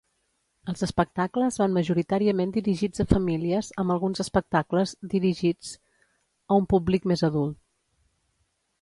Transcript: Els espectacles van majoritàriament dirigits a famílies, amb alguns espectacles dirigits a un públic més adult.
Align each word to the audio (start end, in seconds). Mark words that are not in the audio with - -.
Els 0.71 0.85
espectacles 0.85 1.59
van 1.63 1.75
majoritàriament 1.75 2.55
dirigits 2.55 3.05
a 3.05 3.07
famílies, 3.13 3.71
amb 3.83 3.97
alguns 3.99 4.25
espectacles 4.27 4.97
dirigits 5.15 5.77
a 6.53 6.61
un 6.63 6.71
públic 6.77 7.11
més 7.13 7.29
adult. 7.33 7.63